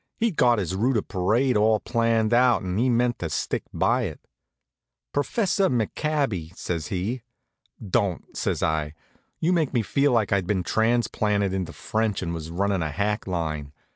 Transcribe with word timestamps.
He'd 0.17 0.35
got 0.35 0.57
his 0.57 0.73
route 0.73 0.97
of 0.97 1.07
parade 1.07 1.55
all 1.55 1.79
planned 1.79 2.33
out 2.33 2.63
and 2.63 2.79
he 2.79 2.89
meant 2.89 3.19
to 3.19 3.29
stick 3.29 3.61
by 3.71 4.05
it. 4.05 4.19
"Professeur 5.13 5.69
McCabby" 5.69 6.55
says 6.57 6.87
he. 6.87 7.21
"Don't," 7.87 8.35
says 8.35 8.63
I. 8.63 8.95
"You 9.39 9.53
make 9.53 9.75
me 9.75 9.83
feel 9.83 10.11
like 10.11 10.33
I'd 10.33 10.47
been 10.47 10.63
transplanted 10.63 11.53
into 11.53 11.71
French 11.71 12.23
and 12.23 12.33
was 12.33 12.49
runnin' 12.49 12.81
a 12.81 12.89
hack 12.89 13.27
line. 13.27 13.73